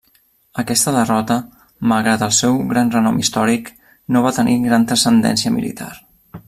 Aquesta 0.61 0.93
derrota, 0.95 1.37
malgrat 1.91 2.25
el 2.29 2.33
seu 2.39 2.57
gran 2.73 2.91
renom 2.97 3.21
històric, 3.25 3.73
no 4.17 4.25
va 4.27 4.35
tenir 4.39 4.61
gran 4.69 4.93
transcendència 4.93 5.57
militar. 5.61 5.93